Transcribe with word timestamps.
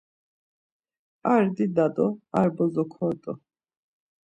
Ar 1.33 1.43
dida 1.55 1.85
do 1.95 2.07
ar 2.39 2.49
bozo 2.55 2.83
kort̆u. 2.93 3.33